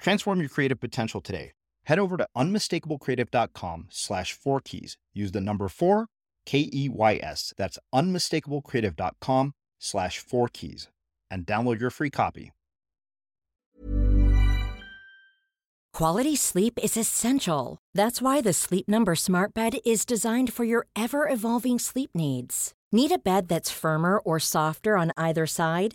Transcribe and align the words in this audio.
Transform 0.00 0.40
your 0.40 0.48
creative 0.48 0.80
potential 0.80 1.20
today. 1.20 1.52
Head 1.84 1.98
over 1.98 2.16
to 2.16 2.26
unmistakablecreative.com 2.36 3.86
slash 3.90 4.32
four 4.32 4.60
keys. 4.60 4.96
Use 5.12 5.32
the 5.32 5.40
number 5.40 5.68
four, 5.68 6.06
K 6.46 6.68
E 6.72 6.88
Y 6.88 7.20
S. 7.22 7.52
That's 7.56 7.78
unmistakablecreative.com 7.94 9.52
slash 9.78 10.18
four 10.18 10.48
keys 10.48 10.88
and 11.30 11.46
download 11.46 11.80
your 11.80 11.90
free 11.90 12.10
copy. 12.10 12.52
Quality 15.92 16.36
sleep 16.36 16.78
is 16.82 16.96
essential. 16.96 17.78
That's 17.94 18.22
why 18.22 18.40
the 18.40 18.52
Sleep 18.52 18.88
Number 18.88 19.14
Smart 19.14 19.52
Bed 19.52 19.78
is 19.84 20.06
designed 20.06 20.52
for 20.52 20.64
your 20.64 20.86
ever 20.96 21.28
evolving 21.28 21.78
sleep 21.78 22.10
needs. 22.14 22.72
Need 22.92 23.12
a 23.12 23.18
bed 23.18 23.48
that's 23.48 23.70
firmer 23.70 24.18
or 24.18 24.38
softer 24.38 24.96
on 24.96 25.12
either 25.16 25.46
side? 25.46 25.94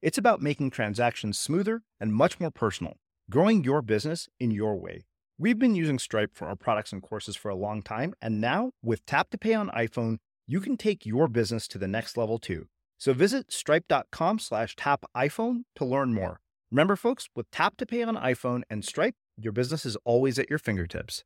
It's 0.00 0.18
about 0.18 0.40
making 0.40 0.70
transactions 0.70 1.38
smoother 1.38 1.82
and 1.98 2.14
much 2.14 2.38
more 2.38 2.52
personal, 2.52 2.94
growing 3.30 3.64
your 3.64 3.82
business 3.82 4.28
in 4.38 4.52
your 4.52 4.76
way. 4.76 5.06
We've 5.38 5.58
been 5.58 5.74
using 5.74 5.98
Stripe 5.98 6.30
for 6.34 6.46
our 6.46 6.54
products 6.54 6.92
and 6.92 7.02
courses 7.02 7.34
for 7.34 7.48
a 7.48 7.56
long 7.56 7.82
time, 7.82 8.14
and 8.22 8.40
now 8.40 8.70
with 8.82 9.04
Tap 9.06 9.30
to 9.30 9.38
Pay 9.38 9.54
on 9.54 9.70
iPhone, 9.70 10.18
you 10.46 10.60
can 10.60 10.76
take 10.76 11.04
your 11.04 11.26
business 11.26 11.66
to 11.68 11.78
the 11.78 11.88
next 11.88 12.16
level 12.16 12.38
too. 12.38 12.66
So 12.96 13.12
visit 13.12 13.52
stripe.com 13.52 14.38
slash 14.38 14.76
tap 14.76 15.04
iPhone 15.16 15.62
to 15.76 15.84
learn 15.84 16.14
more. 16.14 16.40
Remember, 16.70 16.96
folks, 16.96 17.28
with 17.34 17.50
Tap 17.50 17.76
to 17.78 17.86
Pay 17.86 18.02
on 18.02 18.16
iPhone 18.16 18.62
and 18.70 18.84
Stripe, 18.84 19.14
your 19.36 19.52
business 19.52 19.84
is 19.84 19.96
always 20.04 20.38
at 20.38 20.48
your 20.48 20.58
fingertips. 20.58 21.24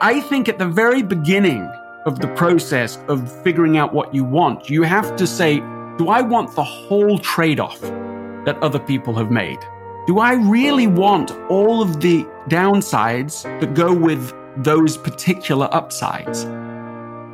I 0.00 0.20
think 0.28 0.48
at 0.48 0.58
the 0.58 0.66
very 0.66 1.02
beginning, 1.02 1.66
of 2.06 2.20
the 2.20 2.28
process 2.28 2.98
of 3.08 3.30
figuring 3.42 3.76
out 3.76 3.92
what 3.92 4.14
you 4.14 4.24
want. 4.24 4.70
You 4.70 4.84
have 4.84 5.16
to 5.16 5.26
say, 5.26 5.58
do 5.98 6.08
I 6.08 6.20
want 6.20 6.54
the 6.54 6.62
whole 6.62 7.18
trade 7.18 7.58
off 7.58 7.80
that 7.80 8.58
other 8.60 8.78
people 8.78 9.14
have 9.14 9.30
made? 9.30 9.58
Do 10.06 10.18
I 10.18 10.34
really 10.34 10.86
want 10.86 11.30
all 11.48 11.80
of 11.80 12.00
the 12.00 12.24
downsides 12.48 13.44
that 13.60 13.72
go 13.72 13.94
with 13.94 14.34
those 14.58 14.98
particular 14.98 15.68
upsides? 15.72 16.44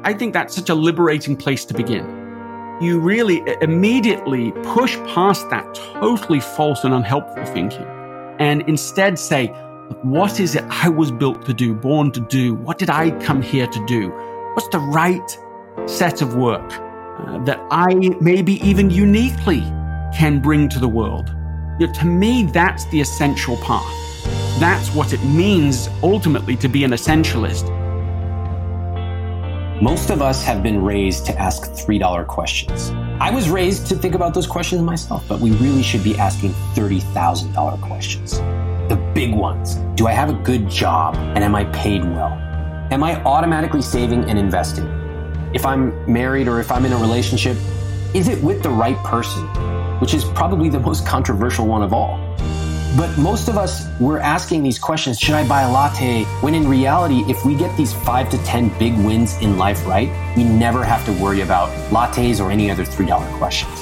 I 0.04 0.14
think 0.14 0.32
that's 0.32 0.54
such 0.54 0.70
a 0.70 0.74
liberating 0.74 1.36
place 1.36 1.64
to 1.66 1.74
begin. 1.74 2.06
You 2.80 3.00
really 3.00 3.42
immediately 3.60 4.52
push 4.62 4.96
past 5.08 5.50
that 5.50 5.74
totally 5.74 6.40
false 6.40 6.84
and 6.84 6.94
unhelpful 6.94 7.44
thinking 7.46 7.86
and 8.38 8.62
instead 8.68 9.18
say, 9.18 9.48
what 10.02 10.38
is 10.38 10.54
it 10.54 10.64
I 10.68 10.88
was 10.88 11.10
built 11.10 11.44
to 11.46 11.52
do, 11.52 11.74
born 11.74 12.12
to 12.12 12.20
do? 12.20 12.54
What 12.54 12.78
did 12.78 12.90
I 12.90 13.10
come 13.24 13.42
here 13.42 13.66
to 13.66 13.86
do? 13.86 14.10
What's 14.54 14.68
the 14.68 14.78
right 14.78 15.38
set 15.86 16.22
of 16.22 16.36
work 16.36 16.91
uh, 17.18 17.38
that 17.44 17.60
I 17.70 17.94
maybe 18.20 18.54
even 18.66 18.90
uniquely 18.90 19.60
can 20.14 20.40
bring 20.40 20.68
to 20.70 20.78
the 20.78 20.88
world? 20.88 21.34
You 21.78 21.86
know, 21.86 21.92
to 21.94 22.06
me, 22.06 22.44
that's 22.44 22.84
the 22.86 23.00
essential 23.00 23.56
path. 23.58 23.86
That's 24.60 24.94
what 24.94 25.12
it 25.12 25.22
means 25.24 25.88
ultimately 26.02 26.56
to 26.56 26.68
be 26.68 26.84
an 26.84 26.92
essentialist. 26.92 27.70
Most 29.82 30.10
of 30.10 30.22
us 30.22 30.44
have 30.44 30.62
been 30.62 30.80
raised 30.80 31.26
to 31.26 31.36
ask 31.36 31.62
$3 31.72 32.26
questions. 32.28 32.90
I 33.18 33.32
was 33.32 33.50
raised 33.50 33.88
to 33.88 33.96
think 33.96 34.14
about 34.14 34.32
those 34.32 34.46
questions 34.46 34.80
myself, 34.82 35.24
but 35.26 35.40
we 35.40 35.50
really 35.52 35.82
should 35.82 36.04
be 36.04 36.16
asking 36.16 36.52
$30,000 36.74 37.80
questions. 37.80 38.38
The 38.88 39.12
big 39.12 39.34
ones. 39.34 39.74
Do 39.96 40.06
I 40.06 40.12
have 40.12 40.30
a 40.30 40.34
good 40.34 40.68
job 40.68 41.16
and 41.16 41.42
am 41.42 41.56
I 41.56 41.64
paid 41.64 42.04
well? 42.04 42.32
Am 42.92 43.02
I 43.02 43.20
automatically 43.24 43.82
saving 43.82 44.30
and 44.30 44.38
investing? 44.38 45.01
If 45.54 45.66
I'm 45.66 46.10
married 46.10 46.49
or 46.49 46.60
if 46.60 46.72
I'm 46.72 46.87
in 46.87 46.93
a 46.93 46.96
relationship, 46.96 47.58
is 48.14 48.28
it 48.28 48.43
with 48.43 48.62
the 48.62 48.70
right 48.70 48.96
person? 49.04 49.43
Which 50.00 50.14
is 50.14 50.25
probably 50.25 50.70
the 50.70 50.81
most 50.81 51.06
controversial 51.06 51.66
one 51.66 51.82
of 51.82 51.93
all. 51.93 52.16
But 52.96 53.19
most 53.19 53.49
of 53.49 53.58
us, 53.58 53.87
we're 54.00 54.19
asking 54.19 54.62
these 54.62 54.78
questions 54.78 55.19
should 55.19 55.34
I 55.34 55.46
buy 55.46 55.62
a 55.62 55.70
latte? 55.70 56.25
When 56.40 56.54
in 56.54 56.66
reality, 56.66 57.22
if 57.31 57.44
we 57.44 57.54
get 57.54 57.76
these 57.76 57.93
five 57.93 58.31
to 58.31 58.38
10 58.44 58.78
big 58.78 58.96
wins 59.04 59.37
in 59.43 59.58
life 59.58 59.87
right, 59.87 60.08
we 60.38 60.44
never 60.44 60.82
have 60.84 61.04
to 61.04 61.12
worry 61.22 61.43
about 61.43 61.69
lattes 61.90 62.43
or 62.43 62.50
any 62.50 62.70
other 62.70 62.84
$3 62.87 63.38
questions. 63.38 63.78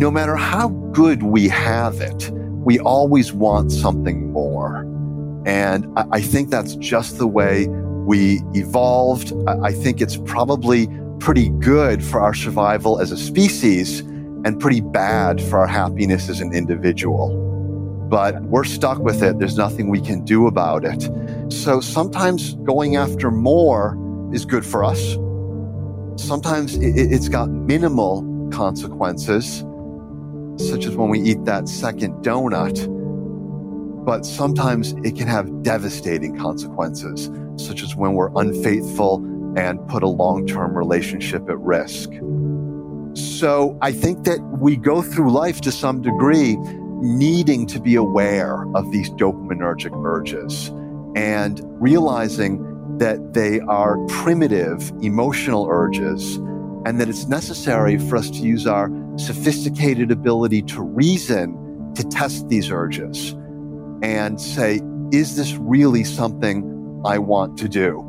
No 0.00 0.10
matter 0.10 0.34
how 0.34 0.68
good 0.92 1.22
we 1.22 1.48
have 1.48 2.00
it, 2.00 2.41
we 2.64 2.78
always 2.78 3.32
want 3.32 3.72
something 3.72 4.32
more. 4.32 4.86
And 5.44 5.86
I 5.96 6.20
think 6.20 6.50
that's 6.50 6.76
just 6.76 7.18
the 7.18 7.26
way 7.26 7.66
we 8.06 8.40
evolved. 8.54 9.32
I 9.46 9.72
think 9.72 10.00
it's 10.00 10.16
probably 10.16 10.88
pretty 11.18 11.48
good 11.48 12.04
for 12.04 12.20
our 12.20 12.34
survival 12.34 13.00
as 13.00 13.10
a 13.10 13.16
species 13.16 14.00
and 14.44 14.60
pretty 14.60 14.80
bad 14.80 15.40
for 15.40 15.58
our 15.58 15.66
happiness 15.66 16.28
as 16.28 16.40
an 16.40 16.52
individual. 16.52 17.38
But 18.08 18.42
we're 18.42 18.64
stuck 18.64 18.98
with 18.98 19.22
it. 19.22 19.38
There's 19.38 19.56
nothing 19.56 19.88
we 19.88 20.00
can 20.00 20.24
do 20.24 20.46
about 20.46 20.84
it. 20.84 21.08
So 21.52 21.80
sometimes 21.80 22.54
going 22.56 22.96
after 22.96 23.30
more 23.30 23.96
is 24.32 24.44
good 24.44 24.64
for 24.64 24.84
us. 24.84 25.16
Sometimes 26.16 26.76
it's 26.76 27.28
got 27.28 27.50
minimal 27.50 28.22
consequences, 28.52 29.64
such 30.56 30.86
as 30.86 30.96
when 30.96 31.08
we 31.08 31.20
eat 31.20 31.44
that 31.44 31.68
second 31.68 32.24
donut. 32.24 32.88
But 34.04 34.26
sometimes 34.26 34.92
it 35.04 35.16
can 35.16 35.28
have 35.28 35.62
devastating 35.62 36.36
consequences 36.38 37.30
such 37.56 37.82
as 37.82 37.94
when 37.94 38.14
we're 38.14 38.30
unfaithful 38.36 39.24
and 39.56 39.86
put 39.88 40.02
a 40.02 40.08
long 40.08 40.46
term 40.46 40.76
relationship 40.76 41.48
at 41.48 41.58
risk. 41.58 42.10
So 43.14 43.76
I 43.82 43.92
think 43.92 44.24
that 44.24 44.40
we 44.58 44.76
go 44.76 45.02
through 45.02 45.30
life 45.30 45.60
to 45.62 45.72
some 45.72 46.00
degree 46.00 46.56
needing 47.02 47.66
to 47.66 47.80
be 47.80 47.96
aware 47.96 48.64
of 48.74 48.90
these 48.92 49.10
dopaminergic 49.10 49.92
urges 50.04 50.68
and 51.14 51.60
realizing 51.80 52.68
that 52.98 53.34
they 53.34 53.60
are 53.60 53.98
primitive 54.06 54.90
emotional 55.02 55.66
urges 55.68 56.38
and 56.84 57.00
that 57.00 57.08
it's 57.08 57.26
necessary 57.26 57.98
for 57.98 58.16
us 58.16 58.30
to 58.30 58.38
use 58.38 58.66
our 58.66 58.90
sophisticated 59.16 60.10
ability 60.10 60.62
to 60.62 60.82
reason 60.82 61.92
to 61.94 62.04
test 62.04 62.48
these 62.48 62.70
urges 62.70 63.36
and 64.02 64.40
say, 64.40 64.80
is 65.12 65.36
this 65.36 65.54
really 65.54 66.04
something 66.04 67.02
I 67.04 67.18
want 67.18 67.58
to 67.58 67.68
do? 67.68 68.00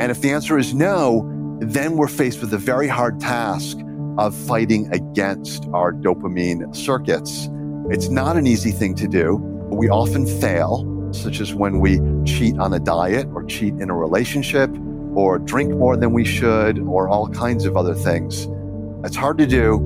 And 0.00 0.10
if 0.10 0.20
the 0.20 0.30
answer 0.30 0.58
is 0.58 0.74
no, 0.74 1.30
then 1.60 1.96
we're 1.96 2.08
faced 2.08 2.40
with 2.40 2.52
a 2.52 2.58
very 2.58 2.88
hard 2.88 3.20
task 3.20 3.78
of 4.18 4.34
fighting 4.34 4.92
against 4.92 5.66
our 5.72 5.92
dopamine 5.92 6.74
circuits. 6.74 7.48
It's 7.90 8.08
not 8.08 8.36
an 8.36 8.46
easy 8.46 8.72
thing 8.72 8.94
to 8.96 9.08
do. 9.08 9.36
We 9.70 9.88
often 9.88 10.26
fail, 10.40 11.10
such 11.12 11.40
as 11.40 11.54
when 11.54 11.80
we 11.80 12.00
cheat 12.24 12.58
on 12.58 12.74
a 12.74 12.80
diet 12.80 13.28
or 13.34 13.44
cheat 13.44 13.74
in 13.74 13.90
a 13.90 13.94
relationship 13.94 14.70
or 15.14 15.38
drink 15.38 15.74
more 15.74 15.96
than 15.96 16.12
we 16.12 16.24
should 16.24 16.78
or 16.80 17.08
all 17.08 17.28
kinds 17.28 17.64
of 17.64 17.76
other 17.76 17.94
things. 17.94 18.48
It's 19.04 19.16
hard 19.16 19.38
to 19.38 19.46
do, 19.46 19.78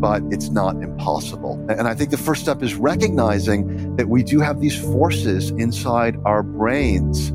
but 0.00 0.22
it's 0.30 0.50
not 0.50 0.76
impossible. 0.76 1.64
And 1.68 1.82
I 1.82 1.94
think 1.94 2.10
the 2.10 2.16
first 2.16 2.42
step 2.42 2.62
is 2.62 2.74
recognizing 2.74 3.96
that 3.96 4.08
we 4.08 4.22
do 4.22 4.40
have 4.40 4.60
these 4.60 4.80
forces 4.80 5.50
inside 5.50 6.18
our 6.24 6.42
brains 6.42 7.32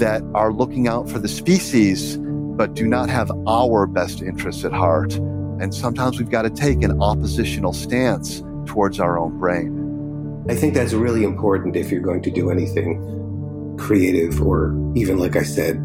that 0.00 0.22
are 0.34 0.52
looking 0.52 0.88
out 0.88 1.08
for 1.08 1.18
the 1.18 1.28
species, 1.28 2.16
but 2.18 2.74
do 2.74 2.86
not 2.86 3.08
have 3.10 3.30
our 3.46 3.86
best 3.86 4.22
interests 4.22 4.64
at 4.64 4.72
heart. 4.72 5.14
And 5.60 5.74
sometimes 5.74 6.18
we've 6.18 6.30
got 6.30 6.42
to 6.42 6.50
take 6.50 6.82
an 6.82 7.02
oppositional 7.02 7.72
stance 7.72 8.42
towards 8.66 8.98
our 8.98 9.18
own 9.18 9.38
brain. 9.38 10.44
I 10.48 10.54
think 10.54 10.74
that's 10.74 10.94
really 10.94 11.22
important 11.22 11.76
if 11.76 11.90
you're 11.92 12.00
going 12.00 12.22
to 12.22 12.30
do 12.30 12.50
anything 12.50 13.76
creative 13.78 14.40
or 14.42 14.74
even, 14.94 15.18
like 15.18 15.36
I 15.36 15.42
said, 15.42 15.76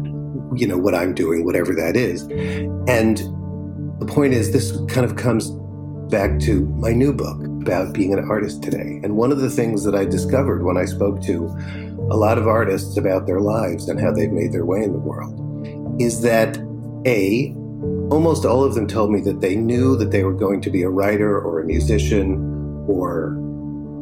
you 0.54 0.66
know, 0.66 0.78
what 0.78 0.94
I'm 0.94 1.14
doing, 1.14 1.44
whatever 1.44 1.74
that 1.74 1.96
is. 1.96 2.22
And 2.88 3.18
the 4.00 4.06
point 4.06 4.34
is, 4.34 4.52
this 4.52 4.72
kind 4.88 5.04
of 5.04 5.16
comes 5.16 5.50
back 6.10 6.38
to 6.40 6.66
my 6.76 6.92
new 6.92 7.12
book 7.12 7.44
about 7.62 7.92
being 7.92 8.12
an 8.12 8.20
artist 8.30 8.62
today. 8.62 9.00
And 9.02 9.16
one 9.16 9.32
of 9.32 9.38
the 9.38 9.50
things 9.50 9.84
that 9.84 9.94
I 9.94 10.04
discovered 10.04 10.62
when 10.64 10.76
I 10.76 10.84
spoke 10.84 11.20
to 11.22 11.46
a 12.10 12.16
lot 12.16 12.38
of 12.38 12.46
artists 12.46 12.96
about 12.96 13.26
their 13.26 13.40
lives 13.40 13.88
and 13.88 14.00
how 14.00 14.12
they've 14.12 14.30
made 14.30 14.52
their 14.52 14.64
way 14.64 14.82
in 14.82 14.92
the 14.92 14.98
world 14.98 15.42
is 16.00 16.20
that 16.22 16.56
A, 17.06 17.52
almost 18.10 18.44
all 18.44 18.62
of 18.62 18.74
them 18.74 18.86
told 18.86 19.10
me 19.10 19.20
that 19.22 19.40
they 19.40 19.56
knew 19.56 19.96
that 19.96 20.12
they 20.12 20.22
were 20.22 20.34
going 20.34 20.60
to 20.60 20.70
be 20.70 20.82
a 20.82 20.88
writer 20.88 21.40
or 21.40 21.60
a 21.60 21.64
musician 21.64 22.84
or 22.86 23.36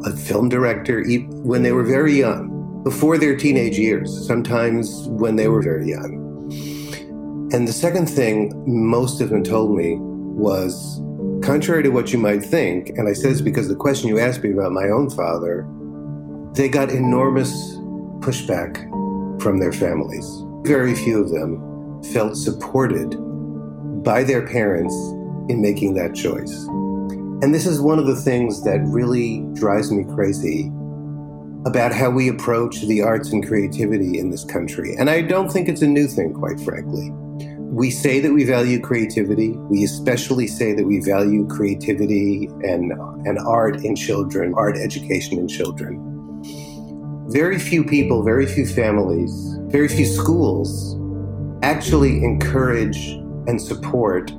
a 0.05 0.15
film 0.15 0.49
director 0.49 1.03
when 1.41 1.63
they 1.63 1.71
were 1.71 1.83
very 1.83 2.13
young, 2.13 2.83
before 2.83 3.17
their 3.17 3.35
teenage 3.35 3.79
years, 3.79 4.27
sometimes 4.27 5.07
when 5.07 5.35
they 5.35 5.47
were 5.47 5.61
very 5.63 5.89
young. 5.89 6.24
And 7.55 7.65
the 7.65 7.71
second 7.71 8.07
thing 8.07 8.51
most 8.67 9.21
of 9.21 9.29
them 9.29 9.41
told 9.41 9.77
me 9.77 9.95
was 9.97 10.99
contrary 11.41 11.83
to 11.83 11.89
what 11.89 12.11
you 12.11 12.19
might 12.19 12.43
think, 12.43 12.89
and 12.89 13.07
I 13.07 13.13
say 13.13 13.29
this 13.29 13.39
because 13.39 13.69
the 13.69 13.77
question 13.77 14.09
you 14.09 14.19
asked 14.19 14.43
me 14.43 14.51
about 14.51 14.73
my 14.73 14.89
own 14.89 15.09
father, 15.09 15.65
they 16.51 16.67
got 16.67 16.89
enormous 16.89 17.77
pushback 18.19 18.75
from 19.41 19.59
their 19.59 19.71
families. 19.71 20.29
Very 20.65 20.95
few 20.95 21.23
of 21.23 21.29
them 21.29 22.03
felt 22.11 22.35
supported 22.35 23.15
by 24.03 24.25
their 24.25 24.45
parents 24.45 24.93
in 25.47 25.61
making 25.61 25.93
that 25.93 26.13
choice. 26.13 26.53
And 27.41 27.53
this 27.53 27.65
is 27.65 27.79
one 27.79 27.99
of 27.99 28.05
the 28.05 28.17
things 28.17 28.65
that 28.65 28.81
really 28.83 29.47
drives 29.53 29.93
me 29.93 30.03
crazy 30.13 30.69
about 31.65 31.93
how 31.93 32.09
we 32.09 32.27
approach 32.27 32.81
the 32.81 33.01
arts 33.01 33.31
and 33.31 33.47
creativity 33.47 34.19
in 34.19 34.29
this 34.29 34.43
country. 34.43 34.93
And 34.97 35.09
I 35.09 35.21
don't 35.21 35.49
think 35.49 35.69
it's 35.69 35.81
a 35.81 35.87
new 35.87 36.07
thing, 36.07 36.33
quite 36.33 36.59
frankly. 36.59 37.13
We 37.75 37.91
say 37.91 38.21
that 38.21 38.31
we 38.31 38.45
value 38.45 38.79
creativity. 38.79 39.51
We 39.51 39.83
especially 39.83 40.47
say 40.47 40.73
that 40.73 40.85
we 40.85 41.01
value 41.01 41.45
creativity 41.47 42.45
and, 42.63 42.93
and 43.27 43.37
art 43.39 43.83
in 43.83 43.95
children, 43.95 44.53
art 44.55 44.77
education 44.77 45.37
in 45.37 45.47
children 45.47 46.15
very 47.27 47.57
few 47.57 47.83
people, 47.83 48.23
very 48.23 48.45
few 48.45 48.65
families, 48.67 49.57
very 49.67 49.87
few 49.87 50.05
schools 50.05 50.95
actually 51.63 52.23
encourage 52.23 53.07
and 53.47 53.59
support 53.59 54.31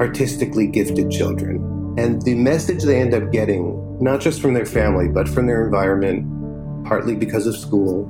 artistically 0.00 0.66
gifted 0.66 1.10
children. 1.10 1.56
And 1.98 2.22
the 2.22 2.34
message 2.36 2.84
they 2.84 3.00
end 3.00 3.12
up 3.12 3.32
getting, 3.32 3.98
not 4.00 4.20
just 4.20 4.40
from 4.40 4.54
their 4.54 4.66
family, 4.66 5.08
but 5.08 5.28
from 5.28 5.46
their 5.46 5.64
environment, 5.64 6.86
partly 6.86 7.16
because 7.16 7.46
of 7.46 7.56
school, 7.56 8.06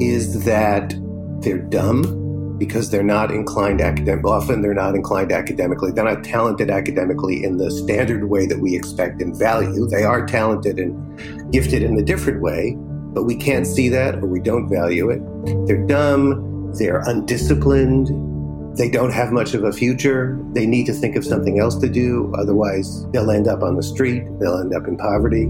is 0.00 0.44
that 0.44 0.94
they're 1.42 1.58
dumb 1.58 2.02
because 2.60 2.90
they're 2.90 3.02
not 3.02 3.30
inclined 3.32 3.80
academic. 3.80 4.24
Often 4.24 4.60
they're 4.60 4.74
not 4.74 4.94
inclined 4.94 5.32
academically. 5.32 5.90
They're 5.90 6.04
not 6.04 6.22
talented 6.22 6.70
academically 6.70 7.42
in 7.42 7.56
the 7.56 7.70
standard 7.70 8.28
way 8.28 8.46
that 8.46 8.60
we 8.60 8.76
expect 8.76 9.22
and 9.22 9.34
value. 9.36 9.86
They 9.86 10.04
are 10.04 10.26
talented 10.26 10.78
and 10.78 11.50
gifted 11.50 11.82
in 11.82 11.98
a 11.98 12.02
different 12.02 12.42
way, 12.42 12.76
but 12.76 13.24
we 13.24 13.34
can't 13.34 13.66
see 13.66 13.88
that 13.88 14.16
or 14.16 14.26
we 14.26 14.40
don't 14.40 14.68
value 14.68 15.08
it. 15.08 15.22
They're 15.66 15.84
dumb, 15.86 16.72
they're 16.78 17.00
undisciplined, 17.06 18.08
they 18.76 18.88
don't 18.88 19.12
have 19.12 19.32
much 19.32 19.54
of 19.54 19.64
a 19.64 19.72
future. 19.72 20.38
They 20.52 20.64
need 20.64 20.86
to 20.86 20.92
think 20.92 21.16
of 21.16 21.24
something 21.24 21.58
else 21.58 21.76
to 21.78 21.88
do. 21.88 22.32
Otherwise, 22.38 23.04
they'll 23.10 23.30
end 23.30 23.48
up 23.48 23.62
on 23.62 23.74
the 23.74 23.82
street. 23.82 24.24
They'll 24.38 24.58
end 24.58 24.74
up 24.74 24.86
in 24.86 24.96
poverty. 24.96 25.48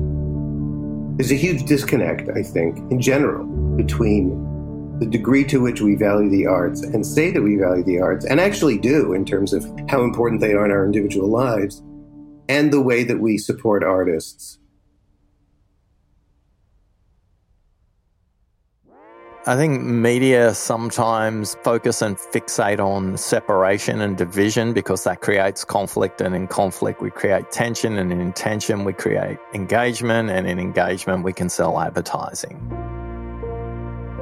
There's 1.17 1.31
a 1.31 1.37
huge 1.37 1.65
disconnect, 1.67 2.31
I 2.35 2.43
think, 2.43 2.79
in 2.91 3.01
general, 3.01 3.45
between 3.77 4.50
the 5.01 5.07
degree 5.07 5.45
to 5.45 5.61
which 5.61 5.81
we 5.81 5.97
value 5.97 6.31
the 6.31 6.47
arts 6.47 6.83
and 6.83 7.05
say 7.05 7.31
that 7.33 7.43
we 7.43 7.57
value 7.57 7.83
the 7.83 8.01
arts, 8.01 8.25
and 8.25 8.39
actually 8.39 8.79
do 8.79 9.13
in 9.13 9.25
terms 9.25 9.53
of 9.53 9.65
how 9.89 10.03
important 10.03 10.41
they 10.41 10.53
are 10.53 10.65
in 10.65 10.71
our 10.71 10.85
individual 10.85 11.29
lives, 11.29 11.83
and 12.49 12.73
the 12.73 12.81
way 12.81 13.03
that 13.03 13.19
we 13.19 13.39
support 13.39 13.83
artists 13.83 14.61
I 19.47 19.57
think 19.57 19.83
media 19.83 20.53
sometimes 20.53 21.57
focus 21.65 22.03
and 22.03 22.19
fixate 22.19 22.79
on 22.79 23.17
separation 23.17 24.03
and 24.03 24.15
division 24.15 24.75
because 24.75 25.05
that 25.05 25.23
creates 25.23 25.65
conflict. 25.65 26.21
And 26.21 26.37
in 26.37 26.47
conflict, 26.47 27.01
we 27.01 27.11
create 27.11 27.51
tension. 27.51 27.97
And 27.97 28.13
in 28.13 28.33
tension, 28.35 28.85
we 28.85 28.93
create 28.93 29.39
engagement. 29.55 30.29
And 30.29 30.47
in 30.47 30.59
engagement, 30.59 31.25
we 31.25 31.33
can 31.33 31.49
sell 31.49 31.81
advertising. 31.81 33.00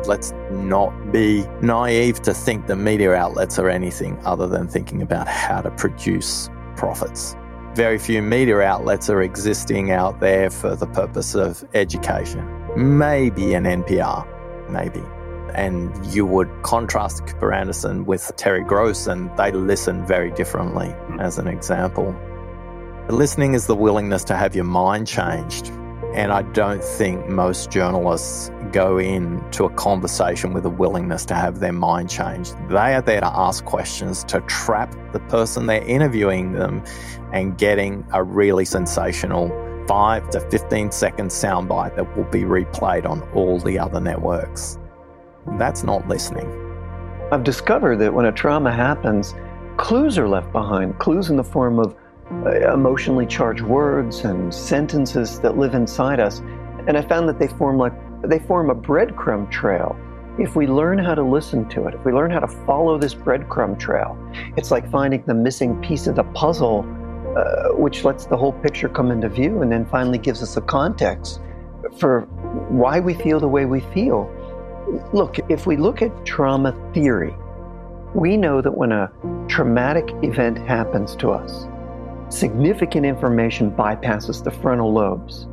Let's 0.07 0.33
not 0.50 1.12
be 1.12 1.45
naive 1.62 2.23
to 2.23 2.35
think 2.35 2.67
the 2.67 2.76
media 2.76 3.14
outlets 3.14 3.59
are 3.59 3.69
anything 3.69 4.19
other 4.25 4.47
than 4.47 4.69
thinking 4.69 5.02
about 5.02 5.28
how 5.28 5.61
to 5.61 5.71
produce 5.73 6.49
profits. 6.76 7.37
Very 7.75 7.99
few 7.99 8.23
media 8.23 8.61
outlets 8.61 9.11
are 9.11 9.23
existing 9.23 9.90
out 9.90 10.21
there 10.21 10.50
for 10.50 10.75
the 10.75 10.87
purpose 10.87 11.35
of 11.35 11.64
education. 11.75 12.47
Maybe 12.76 13.55
an 13.55 13.64
NPR 13.64 14.26
maybe. 14.71 15.02
And 15.55 15.95
you 16.07 16.26
would 16.26 16.50
contrast 16.62 17.26
Cooper 17.26 17.52
Anderson 17.52 18.05
with 18.05 18.31
Terry 18.37 18.62
Gross, 18.62 19.07
and 19.07 19.35
they 19.37 19.50
listen 19.50 20.07
very 20.07 20.31
differently, 20.31 20.88
hmm. 20.90 21.21
as 21.21 21.38
an 21.38 21.49
example. 21.49 22.14
Listening 23.09 23.55
is 23.55 23.67
the 23.67 23.75
willingness 23.75 24.25
to 24.25 24.37
have 24.37 24.55
your 24.55 24.67
mind 24.67 25.07
changed. 25.07 25.73
And 26.14 26.32
I 26.32 26.42
don't 26.42 26.82
think 26.82 27.28
most 27.28 27.70
journalists 27.70 28.50
go 28.72 28.98
into 28.98 29.64
a 29.64 29.70
conversation 29.70 30.52
with 30.52 30.64
a 30.64 30.70
willingness 30.70 31.24
to 31.26 31.34
have 31.34 31.60
their 31.60 31.72
mind 31.72 32.10
changed. 32.10 32.56
They 32.68 32.94
are 32.94 33.02
there 33.02 33.20
to 33.20 33.26
ask 33.26 33.64
questions, 33.64 34.24
to 34.24 34.40
trap 34.42 34.94
the 35.12 35.20
person 35.20 35.66
they're 35.66 35.84
interviewing 35.84 36.52
them 36.52 36.82
and 37.32 37.56
getting 37.56 38.06
a 38.12 38.22
really 38.22 38.64
sensational 38.64 39.48
5 39.86 40.30
to 40.30 40.40
15 40.40 40.90
second 40.92 41.28
soundbite 41.28 41.96
that 41.96 42.16
will 42.16 42.24
be 42.24 42.42
replayed 42.42 43.08
on 43.08 43.22
all 43.32 43.58
the 43.58 43.78
other 43.78 44.00
networks. 44.00 44.78
That's 45.58 45.82
not 45.82 46.06
listening. 46.08 46.46
I've 47.32 47.44
discovered 47.44 47.96
that 47.96 48.12
when 48.12 48.26
a 48.26 48.32
trauma 48.32 48.72
happens, 48.72 49.34
clues 49.76 50.18
are 50.18 50.28
left 50.28 50.52
behind, 50.52 50.98
clues 50.98 51.30
in 51.30 51.36
the 51.36 51.44
form 51.44 51.78
of 51.78 51.94
emotionally 52.73 53.26
charged 53.26 53.62
words 53.62 54.25
and 54.25 54.52
sentences 54.52 55.40
that 55.40 55.56
live 55.56 55.75
inside 55.75 56.20
us. 56.20 56.40
And 56.87 56.97
I 56.97 57.02
found 57.02 57.28
that 57.28 57.38
they 57.38 57.49
form 57.49 57.78
like 57.78 57.92
they 58.23 58.38
form 58.38 58.70
a 58.70 58.75
breadcrumb 58.75 59.50
trail. 59.50 59.97
If 60.38 60.54
we 60.54 60.66
learn 60.66 60.99
how 60.99 61.14
to 61.14 61.23
listen 61.23 61.68
to 61.70 61.87
it, 61.87 61.94
if 61.94 62.04
we 62.04 62.12
learn 62.12 62.30
how 62.30 62.40
to 62.40 62.49
follow 62.49 62.99
this 62.99 63.14
breadcrumb 63.14 63.78
trail, 63.78 64.16
it's 64.56 64.70
like 64.70 64.88
finding 64.90 65.23
the 65.26 65.35
missing 65.35 65.80
piece 65.80 66.06
of 66.06 66.16
the 66.16 66.25
puzzle 66.25 66.85
uh, 67.37 67.68
which 67.75 68.04
lets 68.04 68.26
the 68.26 68.37
whole 68.37 68.52
picture 68.52 68.88
come 68.88 69.11
into 69.11 69.28
view 69.28 69.62
and 69.62 69.70
then 69.70 69.85
finally 69.87 70.18
gives 70.18 70.42
us 70.42 70.56
a 70.56 70.61
context 70.61 71.40
for 71.99 72.23
why 72.68 72.99
we 72.99 73.14
feel 73.14 73.38
the 73.38 73.49
way 73.49 73.64
we 73.64 73.80
feel. 73.92 74.28
Look, 75.12 75.38
if 75.49 75.66
we 75.66 75.76
look 75.76 76.02
at 76.02 76.25
trauma 76.25 76.73
theory, 76.94 77.35
we 78.14 78.37
know 78.37 78.62
that 78.62 78.73
when 78.73 78.92
a 78.92 79.12
traumatic 79.47 80.11
event 80.23 80.58
happens 80.58 81.14
to 81.16 81.30
us, 81.30 81.68
significant 82.28 83.06
information 83.06 83.70
bypasses 83.70 84.42
the 84.42 84.50
frontal 84.50 84.92
lobes. 84.92 85.47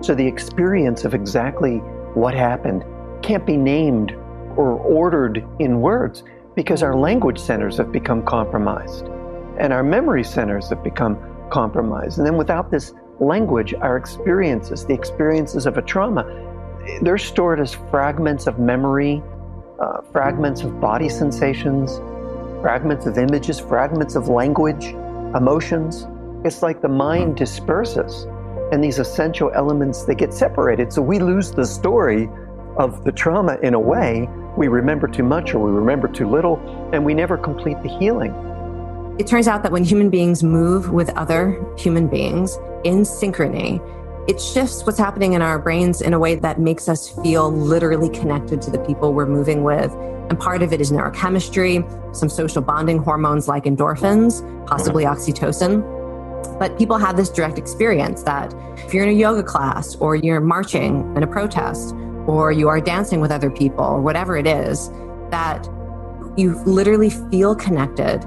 So 0.00 0.14
the 0.14 0.26
experience 0.26 1.04
of 1.04 1.14
exactly 1.14 1.78
what 2.14 2.34
happened 2.34 2.84
can't 3.22 3.44
be 3.46 3.56
named 3.56 4.12
or 4.56 4.72
ordered 4.72 5.44
in 5.58 5.80
words 5.80 6.22
because 6.54 6.82
our 6.82 6.96
language 6.96 7.38
centers 7.38 7.76
have 7.76 7.92
become 7.92 8.24
compromised 8.24 9.06
and 9.58 9.72
our 9.72 9.82
memory 9.82 10.24
centers 10.24 10.70
have 10.70 10.82
become 10.82 11.18
compromised. 11.50 12.18
And 12.18 12.26
then 12.26 12.36
without 12.36 12.70
this 12.70 12.94
language, 13.20 13.74
our 13.74 13.96
experiences, 13.96 14.86
the 14.86 14.94
experiences 14.94 15.66
of 15.66 15.76
a 15.76 15.82
trauma, 15.82 16.24
they're 17.02 17.18
stored 17.18 17.60
as 17.60 17.74
fragments 17.90 18.46
of 18.46 18.58
memory, 18.58 19.22
uh, 19.78 20.00
fragments 20.12 20.62
of 20.62 20.80
body 20.80 21.08
sensations, 21.08 21.98
fragments 22.62 23.06
of 23.06 23.18
images, 23.18 23.60
fragments 23.60 24.14
of 24.14 24.28
language, 24.28 24.86
emotions. 25.34 26.06
It's 26.44 26.62
like 26.62 26.80
the 26.80 26.88
mind 26.88 27.36
disperses 27.36 28.26
and 28.72 28.82
these 28.82 28.98
essential 28.98 29.50
elements 29.54 30.04
they 30.04 30.14
get 30.14 30.32
separated. 30.32 30.92
So 30.92 31.02
we 31.02 31.18
lose 31.18 31.50
the 31.50 31.66
story 31.66 32.28
of 32.76 33.04
the 33.04 33.12
trauma 33.12 33.58
in 33.62 33.74
a 33.74 33.80
way. 33.80 34.28
We 34.56 34.68
remember 34.68 35.06
too 35.06 35.22
much 35.22 35.54
or 35.54 35.58
we 35.58 35.70
remember 35.70 36.08
too 36.08 36.28
little, 36.28 36.58
and 36.92 37.04
we 37.04 37.14
never 37.14 37.36
complete 37.36 37.82
the 37.82 37.88
healing. 37.88 38.32
It 39.18 39.26
turns 39.26 39.48
out 39.48 39.62
that 39.64 39.72
when 39.72 39.84
human 39.84 40.08
beings 40.08 40.42
move 40.42 40.90
with 40.90 41.10
other 41.10 41.62
human 41.76 42.08
beings 42.08 42.56
in 42.84 43.02
synchrony, 43.02 43.80
it 44.28 44.40
shifts 44.40 44.86
what's 44.86 44.98
happening 44.98 45.34
in 45.34 45.42
our 45.42 45.58
brains 45.58 46.00
in 46.00 46.14
a 46.14 46.18
way 46.18 46.36
that 46.36 46.58
makes 46.58 46.88
us 46.88 47.10
feel 47.22 47.50
literally 47.50 48.08
connected 48.08 48.62
to 48.62 48.70
the 48.70 48.78
people 48.78 49.12
we're 49.12 49.26
moving 49.26 49.62
with. 49.62 49.92
And 50.30 50.38
part 50.38 50.62
of 50.62 50.72
it 50.72 50.80
is 50.80 50.90
neurochemistry, 50.90 52.16
some 52.16 52.28
social 52.28 52.62
bonding 52.62 52.98
hormones 52.98 53.48
like 53.48 53.64
endorphins, 53.64 54.66
possibly 54.66 55.04
mm-hmm. 55.04 55.20
oxytocin. 55.20 55.99
But 56.58 56.76
people 56.78 56.98
have 56.98 57.16
this 57.16 57.30
direct 57.30 57.58
experience 57.58 58.22
that 58.24 58.54
if 58.78 58.92
you're 58.92 59.04
in 59.04 59.10
a 59.10 59.18
yoga 59.18 59.42
class 59.42 59.96
or 59.96 60.16
you're 60.16 60.40
marching 60.40 61.14
in 61.16 61.22
a 61.22 61.26
protest 61.26 61.94
or 62.26 62.52
you 62.52 62.68
are 62.68 62.80
dancing 62.80 63.20
with 63.20 63.30
other 63.30 63.50
people 63.50 63.84
or 63.84 64.00
whatever 64.00 64.36
it 64.36 64.46
is, 64.46 64.90
that 65.30 65.68
you 66.36 66.58
literally 66.64 67.10
feel 67.10 67.54
connected 67.54 68.24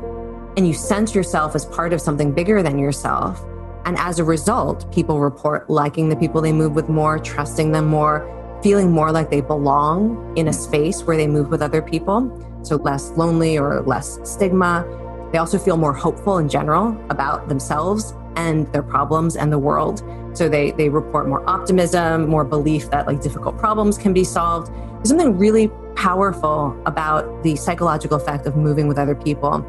and 0.57 0.67
you 0.67 0.73
sense 0.73 1.15
yourself 1.15 1.55
as 1.55 1.65
part 1.65 1.93
of 1.93 2.01
something 2.01 2.31
bigger 2.31 2.61
than 2.61 2.77
yourself. 2.77 3.43
And 3.85 3.97
as 3.97 4.19
a 4.19 4.23
result, 4.23 4.91
people 4.93 5.19
report 5.19 5.69
liking 5.69 6.09
the 6.09 6.15
people 6.15 6.41
they 6.41 6.53
move 6.53 6.73
with 6.73 6.89
more, 6.89 7.19
trusting 7.19 7.71
them 7.71 7.85
more, 7.85 8.29
feeling 8.63 8.91
more 8.91 9.11
like 9.11 9.29
they 9.29 9.41
belong 9.41 10.37
in 10.37 10.47
a 10.47 10.53
space 10.53 11.03
where 11.03 11.17
they 11.17 11.27
move 11.27 11.49
with 11.49 11.61
other 11.61 11.81
people. 11.81 12.31
So 12.63 12.77
less 12.77 13.11
lonely 13.11 13.57
or 13.57 13.81
less 13.81 14.19
stigma. 14.23 14.85
They 15.33 15.39
also 15.39 15.59
feel 15.59 15.75
more 15.75 15.91
hopeful 15.91 16.37
in 16.37 16.47
general 16.47 16.97
about 17.09 17.49
themselves 17.49 18.13
and 18.37 18.71
their 18.71 18.83
problems 18.83 19.35
and 19.35 19.51
the 19.51 19.59
world. 19.59 20.01
So 20.33 20.47
they, 20.47 20.71
they 20.71 20.87
report 20.87 21.27
more 21.27 21.47
optimism, 21.49 22.29
more 22.29 22.45
belief 22.45 22.89
that 22.91 23.07
like 23.07 23.21
difficult 23.21 23.57
problems 23.57 23.97
can 23.97 24.13
be 24.13 24.23
solved. 24.23 24.71
There's 24.71 25.09
something 25.09 25.37
really 25.37 25.69
powerful 25.95 26.79
about 26.85 27.43
the 27.43 27.57
psychological 27.57 28.15
effect 28.15 28.45
of 28.45 28.55
moving 28.55 28.87
with 28.87 28.97
other 28.97 29.15
people 29.15 29.65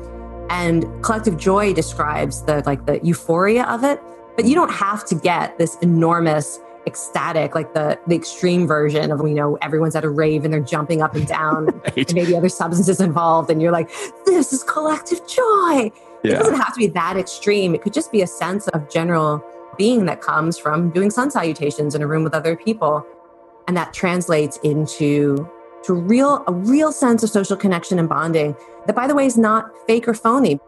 and 0.51 0.85
collective 1.03 1.37
joy 1.37 1.73
describes 1.73 2.43
the 2.43 2.63
like 2.67 2.85
the 2.87 3.01
euphoria 3.05 3.65
of 3.65 3.85
it 3.85 4.01
but 4.37 4.45
you 4.45 4.55
don't 4.55 4.71
have 4.71 5.05
to 5.05 5.15
get 5.15 5.57
this 5.59 5.77
enormous 5.81 6.61
ecstatic 6.87 7.55
like 7.55 7.75
the 7.75 7.99
the 8.07 8.15
extreme 8.15 8.67
version 8.67 9.11
of 9.11 9.21
you 9.21 9.35
know 9.35 9.57
everyone's 9.63 9.97
at 9.97 10.05
a 10.05 10.09
rave 10.09 10.45
and 10.45 10.53
they're 10.53 10.61
jumping 10.61 11.03
up 11.03 11.15
and 11.15 11.27
down. 11.27 11.67
Right. 11.85 12.09
and 12.09 12.15
maybe 12.15 12.37
other 12.37 12.49
substances 12.49 13.01
involved 13.01 13.51
and 13.51 13.61
you're 13.61 13.73
like 13.73 13.91
this 14.25 14.53
is 14.53 14.63
collective 14.65 15.27
joy. 15.27 15.91
Yeah. 16.23 16.33
it 16.33 16.39
doesn't 16.39 16.57
have 16.57 16.73
to 16.75 16.79
be 16.79 16.87
that 16.89 17.17
extreme. 17.17 17.75
It 17.75 17.83
could 17.83 17.93
just 17.93 18.11
be 18.11 18.23
a 18.23 18.27
sense 18.27 18.69
of 18.69 18.91
general 18.91 19.45
being 19.77 20.07
that 20.07 20.21
comes 20.23 20.59
from 20.59 20.91
doing 20.91 21.11
sun 21.11 21.31
salutations 21.31 21.95
in 21.95 22.03
a 22.03 22.07
room 22.07 22.25
with 22.25 22.35
other 22.35 22.57
people. 22.57 23.07
And 23.69 23.77
that 23.77 23.93
translates 23.93 24.59
into 24.63 25.49
to 25.85 25.93
real 25.93 26.43
a 26.47 26.53
real 26.53 26.91
sense 26.91 27.23
of 27.23 27.31
social 27.31 27.57
connection 27.57 27.99
and 27.99 28.09
bonding 28.09 28.57
that 28.87 28.97
by 28.97 29.07
the 29.07 29.15
way 29.15 29.27
is 29.27 29.37
not 29.37 29.71
fake 29.87 30.09
or 30.09 30.15
phony 30.15 30.59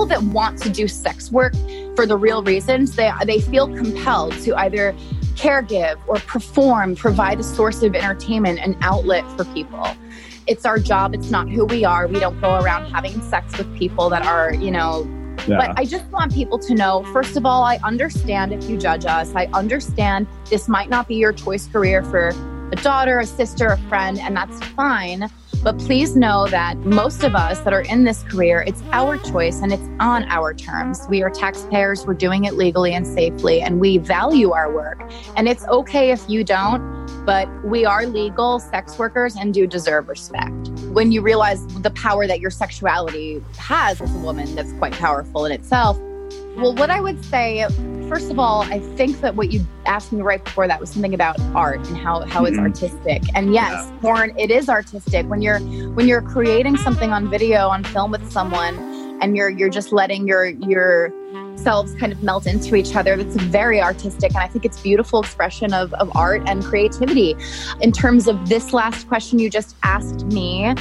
people 0.00 0.06
that 0.06 0.22
want 0.32 0.56
to 0.56 0.70
do 0.70 0.88
sex 0.88 1.30
work 1.30 1.52
for 1.94 2.06
the 2.06 2.16
real 2.16 2.42
reasons 2.42 2.96
they 2.96 3.12
they 3.26 3.38
feel 3.38 3.66
compelled 3.76 4.32
to 4.40 4.54
either 4.60 4.94
caregive 5.34 5.98
or 6.06 6.16
perform 6.20 6.96
provide 6.96 7.38
a 7.38 7.42
source 7.42 7.82
of 7.82 7.94
entertainment 7.94 8.58
an 8.60 8.74
outlet 8.80 9.24
for 9.36 9.44
people 9.46 9.86
it's 10.46 10.66
our 10.66 10.80
job. 10.80 11.14
It's 11.14 11.30
not 11.30 11.48
who 11.48 11.64
we 11.64 11.84
are. 11.84 12.08
We 12.08 12.18
don't 12.18 12.40
go 12.40 12.58
around 12.58 12.90
having 12.90 13.20
sex 13.22 13.56
with 13.56 13.72
people 13.76 14.10
that 14.10 14.26
are, 14.26 14.52
you 14.52 14.72
know. 14.72 15.08
Yeah. 15.46 15.58
But 15.58 15.78
I 15.78 15.84
just 15.84 16.06
want 16.06 16.34
people 16.34 16.58
to 16.58 16.74
know 16.74 17.04
first 17.12 17.36
of 17.36 17.46
all, 17.46 17.62
I 17.62 17.78
understand 17.84 18.52
if 18.52 18.68
you 18.68 18.76
judge 18.76 19.04
us. 19.06 19.32
I 19.36 19.46
understand 19.52 20.26
this 20.46 20.66
might 20.66 20.88
not 20.88 21.06
be 21.06 21.14
your 21.14 21.32
choice 21.32 21.68
career 21.68 22.02
for 22.02 22.30
a 22.72 22.76
daughter, 22.76 23.20
a 23.20 23.26
sister, 23.26 23.66
a 23.68 23.78
friend, 23.88 24.18
and 24.18 24.36
that's 24.36 24.58
fine. 24.70 25.30
But 25.62 25.78
please 25.78 26.16
know 26.16 26.46
that 26.46 26.78
most 26.78 27.22
of 27.22 27.34
us 27.34 27.60
that 27.60 27.74
are 27.74 27.82
in 27.82 28.04
this 28.04 28.22
career, 28.22 28.64
it's 28.66 28.82
our 28.92 29.18
choice 29.18 29.60
and 29.60 29.70
it's 29.70 29.88
on 30.00 30.24
our 30.24 30.54
terms. 30.54 31.06
We 31.10 31.22
are 31.22 31.28
taxpayers, 31.28 32.06
we're 32.06 32.14
doing 32.14 32.44
it 32.44 32.54
legally 32.54 32.94
and 32.94 33.06
safely, 33.06 33.60
and 33.60 33.78
we 33.78 33.98
value 33.98 34.52
our 34.52 34.72
work. 34.72 35.02
And 35.36 35.46
it's 35.46 35.66
okay 35.66 36.12
if 36.12 36.24
you 36.30 36.44
don't, 36.44 36.80
but 37.26 37.46
we 37.62 37.84
are 37.84 38.06
legal 38.06 38.58
sex 38.58 38.98
workers 38.98 39.36
and 39.36 39.52
do 39.52 39.66
deserve 39.66 40.08
respect. 40.08 40.68
When 40.92 41.12
you 41.12 41.20
realize 41.20 41.66
the 41.66 41.90
power 41.90 42.26
that 42.26 42.40
your 42.40 42.50
sexuality 42.50 43.44
has 43.58 44.00
as 44.00 44.14
a 44.14 44.18
woman, 44.18 44.54
that's 44.54 44.72
quite 44.74 44.94
powerful 44.94 45.44
in 45.44 45.52
itself. 45.52 45.98
Well, 46.56 46.74
what 46.74 46.90
I 46.90 47.00
would 47.00 47.24
say 47.24 47.66
first 48.10 48.28
of 48.28 48.40
all, 48.40 48.62
I 48.62 48.80
think 48.80 49.20
that 49.20 49.36
what 49.36 49.52
you 49.52 49.64
asked 49.86 50.10
me 50.10 50.20
right 50.20 50.44
before 50.44 50.66
that 50.66 50.80
was 50.80 50.90
something 50.90 51.14
about 51.14 51.40
art 51.54 51.78
and 51.86 51.96
how, 51.96 52.26
how 52.26 52.44
it's 52.44 52.56
mm-hmm. 52.56 52.66
artistic. 52.66 53.22
And 53.36 53.54
yes, 53.54 53.70
yeah. 53.70 53.98
porn, 54.00 54.36
it 54.36 54.50
is 54.50 54.68
artistic. 54.68 55.26
When 55.28 55.40
you're 55.40 55.60
when 55.60 56.08
you're 56.08 56.20
creating 56.20 56.76
something 56.76 57.12
on 57.12 57.30
video, 57.30 57.68
on 57.68 57.84
film 57.84 58.10
with 58.10 58.30
someone, 58.32 58.74
and 59.22 59.36
you're 59.36 59.48
you're 59.48 59.70
just 59.70 59.92
letting 59.92 60.26
your 60.26 60.46
your 60.46 61.12
selves 61.54 61.94
kind 61.94 62.12
of 62.12 62.20
melt 62.24 62.48
into 62.48 62.74
each 62.74 62.96
other. 62.96 63.16
That's 63.16 63.36
very 63.36 63.80
artistic. 63.80 64.30
And 64.30 64.42
I 64.42 64.48
think 64.48 64.64
it's 64.64 64.80
beautiful 64.80 65.20
expression 65.20 65.72
of, 65.72 65.92
of 65.94 66.10
art 66.16 66.42
and 66.46 66.64
creativity. 66.64 67.36
In 67.80 67.92
terms 67.92 68.26
of 68.26 68.48
this 68.48 68.72
last 68.72 69.06
question 69.06 69.38
you 69.38 69.50
just 69.50 69.76
asked 69.84 70.24
me, 70.26 70.74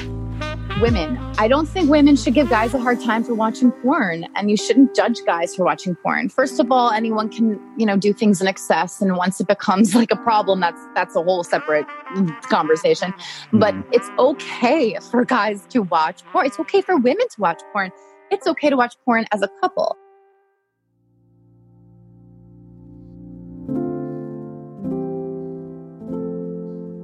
women. 0.82 1.18
I 1.38 1.48
don't 1.48 1.68
think 1.68 1.90
women 1.90 2.16
should 2.16 2.34
give 2.34 2.50
guys 2.50 2.74
a 2.74 2.80
hard 2.80 3.02
time 3.02 3.24
for 3.24 3.34
watching 3.34 3.72
porn, 3.72 4.26
and 4.36 4.50
you 4.50 4.56
shouldn't 4.56 4.96
judge 4.96 5.18
guys 5.26 5.56
for 5.56 5.66
watching 5.66 5.96
porn. 5.96 6.30
First 6.30 6.60
of 6.60 6.72
all, 6.72 6.92
anyone 6.92 7.30
can, 7.30 7.60
you 7.78 7.86
know, 7.86 7.98
do 7.98 8.14
things 8.14 8.40
in 8.40 8.48
excess, 8.48 9.02
and 9.02 9.18
once 9.18 9.42
it 9.42 9.48
becomes 9.48 9.94
like 10.02 10.12
a 10.12 10.16
problem, 10.16 10.60
that's 10.62 10.82
that's 10.96 11.16
a 11.16 11.24
whole 11.24 11.44
separate 11.44 11.86
conversation. 12.44 13.12
Mm-hmm. 13.12 13.60
But 13.60 13.76
it's 13.92 14.10
okay 14.18 14.98
for 15.12 15.26
guys 15.26 15.66
to 15.70 15.80
watch 15.84 16.24
porn. 16.32 16.46
It's 16.46 16.60
okay 16.60 16.82
for 16.82 16.98
women 16.98 17.28
to 17.28 17.42
watch 17.42 17.62
porn. 17.74 17.92
It's 18.32 18.48
okay 18.48 18.70
to 18.70 18.78
watch 18.78 18.96
porn 19.06 19.26
as 19.32 19.42
a 19.42 19.50
couple. 19.60 19.98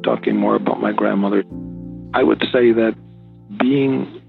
Talking 0.04 0.38
more 0.38 0.56
about 0.56 0.80
my 0.80 0.94
grandmother, 0.94 1.44
I 2.14 2.24
would 2.24 2.40
say 2.54 2.72
that 2.72 2.96
being 3.60 4.22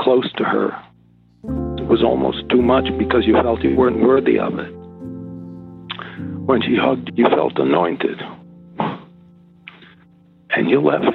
close 0.00 0.30
to 0.36 0.44
her 0.44 0.70
was 1.88 2.02
almost 2.02 2.48
too 2.50 2.62
much 2.62 2.86
because 2.98 3.24
you 3.26 3.34
felt 3.42 3.62
you 3.62 3.76
weren't 3.76 4.00
worthy 4.00 4.38
of 4.38 4.58
it. 4.58 4.72
When 6.46 6.62
she 6.62 6.76
hugged, 6.76 7.10
you 7.14 7.26
felt 7.28 7.58
anointed. 7.58 8.20
And 10.50 10.70
you 10.70 10.80
left 10.80 11.06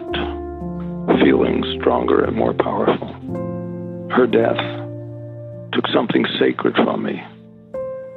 feeling 1.21 1.63
stronger 1.79 2.23
and 2.23 2.35
more 2.35 2.53
powerful. 2.53 3.07
Her 4.11 4.27
death 4.27 4.59
took 5.73 5.87
something 5.93 6.25
sacred 6.39 6.75
from 6.75 7.03
me, 7.03 7.21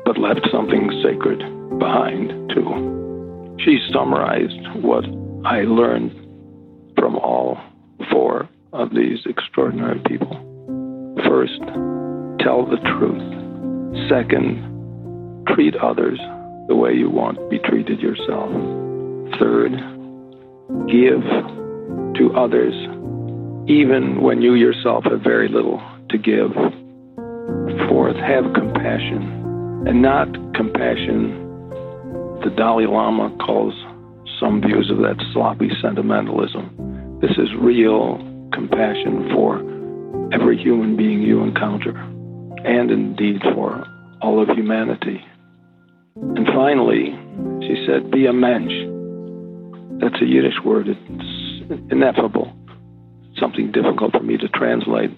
but 0.04 0.18
left 0.18 0.46
something 0.52 0.90
sacred 1.02 1.38
behind, 1.78 2.50
too. 2.50 3.56
She 3.64 3.78
summarized 3.92 4.84
what 4.84 5.04
I 5.44 5.62
learned 5.62 6.12
from 6.96 7.16
all 7.16 7.58
four 8.10 8.48
of 8.74 8.90
these 8.90 9.20
extraordinary 9.26 10.00
people. 10.00 10.34
First, 11.28 11.60
tell 12.40 12.66
the 12.66 12.78
truth. 12.98 14.08
Second, 14.10 15.46
treat 15.54 15.76
others 15.76 16.18
the 16.68 16.74
way 16.74 16.92
you 16.92 17.08
want 17.08 17.38
to 17.38 17.48
be 17.48 17.58
treated 17.60 18.00
yourself. 18.00 18.50
Third, 19.38 19.72
give 20.90 21.22
to 22.18 22.32
others 22.36 22.74
even 23.68 24.20
when 24.20 24.42
you 24.42 24.54
yourself 24.54 25.04
have 25.04 25.22
very 25.22 25.48
little 25.48 25.80
to 26.10 26.18
give. 26.18 26.52
Fourth, 27.88 28.16
have 28.16 28.52
compassion, 28.54 29.86
and 29.86 30.02
not 30.02 30.28
compassion 30.54 31.44
the 32.44 32.50
Dalai 32.50 32.84
Lama 32.84 33.34
calls 33.38 33.72
some 34.38 34.60
views 34.60 34.90
of 34.90 34.98
that 34.98 35.16
sloppy 35.32 35.70
sentimentalism. 35.80 37.20
This 37.22 37.30
is 37.38 37.48
real 37.58 38.18
compassion 38.54 39.30
for 39.34 39.58
every 40.32 40.56
human 40.56 40.96
being 40.96 41.20
you 41.20 41.42
encounter, 41.42 41.90
and 42.64 42.90
indeed 42.90 43.42
for 43.54 43.84
all 44.22 44.40
of 44.40 44.48
humanity. 44.56 45.20
And 46.16 46.46
finally, 46.54 47.18
she 47.66 47.84
said, 47.86 48.10
be 48.10 48.26
a 48.26 48.32
mensch. 48.32 48.72
That's 50.00 50.20
a 50.22 50.26
Yiddish 50.26 50.62
word, 50.64 50.88
it's 50.88 51.90
ineffable, 51.90 52.52
something 53.38 53.72
difficult 53.72 54.12
for 54.12 54.22
me 54.22 54.36
to 54.38 54.48
translate. 54.48 55.10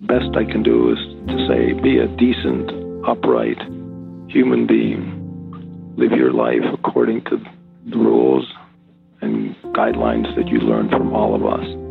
Best 0.00 0.34
I 0.34 0.44
can 0.44 0.62
do 0.62 0.92
is 0.92 0.98
to 1.28 1.46
say, 1.48 1.72
be 1.80 1.98
a 1.98 2.08
decent, 2.16 2.70
upright 3.06 3.58
human 4.28 4.66
being. 4.66 5.94
Live 5.96 6.12
your 6.12 6.32
life 6.32 6.64
according 6.72 7.22
to 7.24 7.36
the 7.90 7.96
rules 7.96 8.46
and 9.20 9.54
guidelines 9.74 10.34
that 10.36 10.48
you 10.48 10.58
learn 10.58 10.88
from 10.88 11.14
all 11.14 11.34
of 11.34 11.44
us. 11.44 11.81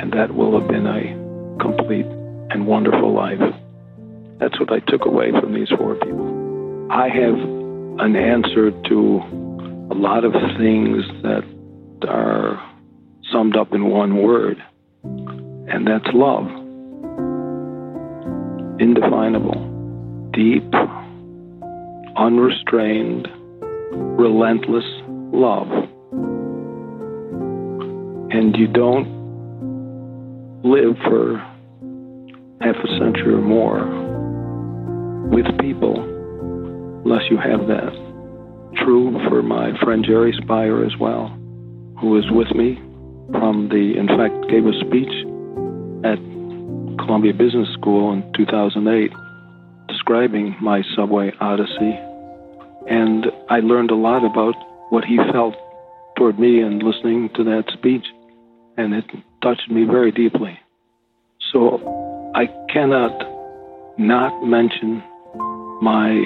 And 0.00 0.12
that 0.12 0.34
will 0.34 0.58
have 0.58 0.68
been 0.68 0.86
a 0.86 1.60
complete 1.60 2.06
and 2.50 2.66
wonderful 2.66 3.12
life. 3.12 3.40
That's 4.38 4.58
what 4.60 4.72
I 4.72 4.78
took 4.80 5.04
away 5.04 5.32
from 5.32 5.54
these 5.54 5.68
four 5.76 5.96
people. 5.96 6.88
I 6.90 7.08
have 7.08 7.34
an 8.00 8.14
answer 8.14 8.70
to 8.70 9.20
a 9.90 9.94
lot 9.94 10.24
of 10.24 10.32
things 10.56 11.04
that 11.22 11.44
are 12.08 12.62
summed 13.32 13.56
up 13.56 13.74
in 13.74 13.90
one 13.90 14.22
word, 14.22 14.62
and 15.02 15.86
that's 15.86 16.06
love. 16.14 16.46
Indefinable, 18.80 20.30
deep, 20.32 20.72
unrestrained, 22.16 23.26
relentless 24.18 24.84
love. 25.32 25.68
And 28.30 28.56
you 28.56 28.68
don't 28.68 29.17
live 30.64 30.96
for 31.04 31.38
half 32.60 32.76
a 32.76 32.98
century 32.98 33.34
or 33.34 33.40
more 33.40 33.86
with 35.30 35.46
people 35.60 36.02
unless 37.04 37.22
you 37.30 37.36
have 37.36 37.68
that. 37.68 37.92
True 38.84 39.16
for 39.28 39.42
my 39.42 39.78
friend 39.82 40.04
Jerry 40.04 40.34
Speyer 40.42 40.84
as 40.84 40.96
well, 40.98 41.28
who 42.00 42.10
was 42.10 42.24
with 42.30 42.54
me 42.56 42.76
from 43.30 43.68
the, 43.68 43.94
in 43.96 44.08
fact, 44.08 44.50
gave 44.50 44.66
a 44.66 44.72
speech 44.80 45.12
at 46.04 46.18
Columbia 47.04 47.34
Business 47.34 47.68
School 47.74 48.12
in 48.12 48.32
2008 48.36 49.12
describing 49.88 50.56
my 50.60 50.82
subway 50.96 51.32
odyssey. 51.40 51.98
And 52.88 53.26
I 53.48 53.60
learned 53.60 53.90
a 53.90 53.96
lot 53.96 54.24
about 54.24 54.54
what 54.90 55.04
he 55.04 55.18
felt 55.32 55.54
toward 56.16 56.38
me 56.38 56.60
and 56.60 56.82
listening 56.82 57.30
to 57.36 57.44
that 57.44 57.64
speech. 57.72 58.04
And 58.76 58.94
it 58.94 59.04
touched 59.42 59.70
me 59.70 59.84
very 59.84 60.12
deeply. 60.12 60.58
So 61.52 62.32
I 62.34 62.46
cannot 62.72 63.98
not 63.98 64.44
mention 64.44 65.02
my 65.82 66.24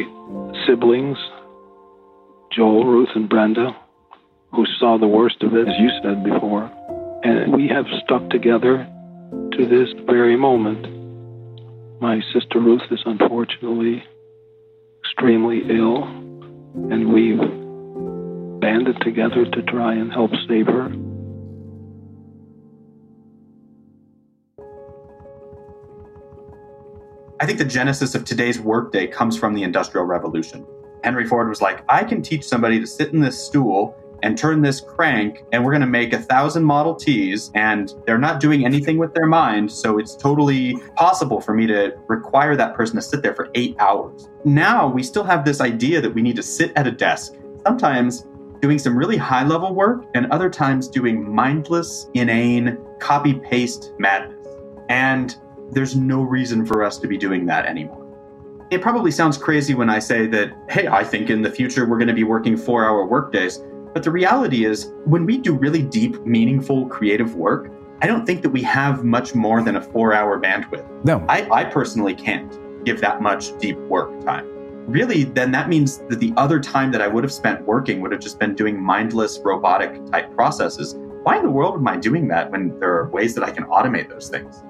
siblings, 0.66 1.18
Joel, 2.52 2.84
Ruth, 2.84 3.08
and 3.14 3.28
Brenda, 3.28 3.76
who 4.52 4.64
saw 4.78 4.98
the 4.98 5.06
worst 5.06 5.42
of 5.42 5.54
it, 5.54 5.68
as 5.68 5.74
you 5.78 5.90
said 6.02 6.24
before. 6.24 6.70
And 7.24 7.54
we 7.54 7.68
have 7.68 7.86
stuck 8.04 8.28
together 8.30 8.86
to 9.52 9.66
this 9.66 9.88
very 10.06 10.36
moment. 10.36 10.82
My 12.00 12.20
sister 12.32 12.58
Ruth 12.58 12.82
is 12.90 13.00
unfortunately 13.06 14.02
extremely 15.04 15.62
ill, 15.68 16.04
and 16.90 17.12
we've 17.12 17.38
banded 18.60 19.00
together 19.02 19.44
to 19.44 19.62
try 19.62 19.94
and 19.94 20.12
help 20.12 20.30
save 20.48 20.66
her. 20.66 20.92
I 27.42 27.44
think 27.44 27.58
the 27.58 27.64
genesis 27.64 28.14
of 28.14 28.24
today's 28.24 28.60
workday 28.60 29.08
comes 29.08 29.36
from 29.36 29.52
the 29.52 29.64
Industrial 29.64 30.06
Revolution. 30.06 30.64
Henry 31.02 31.26
Ford 31.26 31.48
was 31.48 31.60
like, 31.60 31.82
I 31.88 32.04
can 32.04 32.22
teach 32.22 32.44
somebody 32.44 32.78
to 32.78 32.86
sit 32.86 33.12
in 33.12 33.18
this 33.18 33.36
stool 33.36 33.96
and 34.22 34.38
turn 34.38 34.62
this 34.62 34.80
crank, 34.80 35.42
and 35.50 35.64
we're 35.64 35.72
going 35.72 35.80
to 35.80 35.88
make 35.88 36.12
a 36.12 36.20
thousand 36.20 36.62
Model 36.62 36.94
Ts, 36.94 37.50
and 37.56 37.94
they're 38.06 38.16
not 38.16 38.38
doing 38.38 38.64
anything 38.64 38.96
with 38.96 39.12
their 39.12 39.26
mind. 39.26 39.72
So 39.72 39.98
it's 39.98 40.14
totally 40.14 40.76
possible 40.94 41.40
for 41.40 41.52
me 41.52 41.66
to 41.66 41.96
require 42.06 42.54
that 42.54 42.76
person 42.76 42.94
to 42.94 43.02
sit 43.02 43.22
there 43.24 43.34
for 43.34 43.50
eight 43.56 43.74
hours. 43.80 44.28
Now 44.44 44.86
we 44.86 45.02
still 45.02 45.24
have 45.24 45.44
this 45.44 45.60
idea 45.60 46.00
that 46.00 46.14
we 46.14 46.22
need 46.22 46.36
to 46.36 46.44
sit 46.44 46.70
at 46.76 46.86
a 46.86 46.92
desk, 46.92 47.34
sometimes 47.66 48.24
doing 48.60 48.78
some 48.78 48.96
really 48.96 49.16
high 49.16 49.42
level 49.42 49.74
work, 49.74 50.04
and 50.14 50.30
other 50.30 50.48
times 50.48 50.86
doing 50.86 51.28
mindless, 51.28 52.08
inane, 52.14 52.78
copy 53.00 53.34
paste 53.34 53.94
madness. 53.98 54.46
And 54.88 55.36
there's 55.72 55.96
no 55.96 56.22
reason 56.22 56.66
for 56.66 56.84
us 56.84 56.98
to 56.98 57.08
be 57.08 57.16
doing 57.16 57.46
that 57.46 57.66
anymore. 57.66 57.98
It 58.70 58.80
probably 58.80 59.10
sounds 59.10 59.36
crazy 59.36 59.74
when 59.74 59.90
I 59.90 59.98
say 59.98 60.26
that, 60.28 60.52
hey, 60.68 60.86
I 60.86 61.02
think 61.04 61.30
in 61.30 61.42
the 61.42 61.50
future 61.50 61.86
we're 61.86 61.98
going 61.98 62.08
to 62.08 62.14
be 62.14 62.24
working 62.24 62.56
four 62.56 62.84
hour 62.84 63.06
workdays. 63.06 63.62
But 63.92 64.02
the 64.02 64.10
reality 64.10 64.64
is, 64.64 64.92
when 65.04 65.26
we 65.26 65.36
do 65.38 65.54
really 65.54 65.82
deep, 65.82 66.24
meaningful, 66.24 66.86
creative 66.86 67.34
work, 67.34 67.70
I 68.00 68.06
don't 68.06 68.24
think 68.24 68.42
that 68.42 68.50
we 68.50 68.62
have 68.62 69.04
much 69.04 69.34
more 69.34 69.62
than 69.62 69.76
a 69.76 69.80
four 69.80 70.14
hour 70.14 70.40
bandwidth. 70.40 70.86
No. 71.04 71.24
I, 71.28 71.48
I 71.50 71.64
personally 71.64 72.14
can't 72.14 72.84
give 72.84 73.00
that 73.00 73.20
much 73.20 73.56
deep 73.58 73.76
work 73.78 74.24
time. 74.24 74.46
Really, 74.86 75.24
then 75.24 75.52
that 75.52 75.68
means 75.68 75.98
that 76.08 76.18
the 76.18 76.32
other 76.36 76.58
time 76.58 76.90
that 76.92 77.00
I 77.00 77.06
would 77.06 77.24
have 77.24 77.32
spent 77.32 77.64
working 77.64 78.00
would 78.00 78.10
have 78.10 78.20
just 78.20 78.38
been 78.38 78.54
doing 78.54 78.82
mindless 78.82 79.38
robotic 79.44 80.04
type 80.06 80.34
processes. 80.34 80.96
Why 81.22 81.36
in 81.36 81.44
the 81.44 81.50
world 81.50 81.76
am 81.76 81.86
I 81.86 81.96
doing 81.96 82.26
that 82.28 82.50
when 82.50 82.78
there 82.80 82.92
are 82.96 83.08
ways 83.10 83.34
that 83.36 83.44
I 83.44 83.52
can 83.52 83.64
automate 83.64 84.08
those 84.08 84.28
things? 84.28 84.64